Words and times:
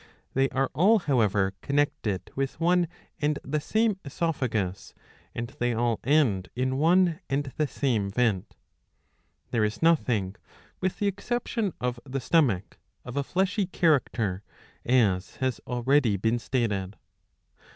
They 0.33 0.49
are 0.49 0.71
all 0.73 0.97
however 0.97 1.53
connected 1.61 2.31
with 2.35 2.59
one 2.59 2.87
and 3.19 3.37
the 3.43 3.61
same 3.61 3.99
oesophagus, 4.03 4.95
and 5.35 5.49
they 5.59 5.75
all 5.75 5.99
end 6.03 6.49
in 6.55 6.79
one 6.79 7.19
and 7.29 7.53
the 7.57 7.67
same 7.67 8.09
vent.^ 8.09 8.55
There 9.51 9.63
is 9.63 9.83
nothing, 9.83 10.37
with 10.79 10.97
the 10.97 11.05
exception 11.05 11.73
of 11.79 11.99
the 12.03 12.19
stomach, 12.19 12.79
of 13.05 13.15
a 13.15 13.23
fleshy 13.23 13.67
character, 13.67 14.41
as 14.83 15.35
has 15.35 15.61
already 15.67 16.17
been 16.17 16.39
stated. 16.39 16.95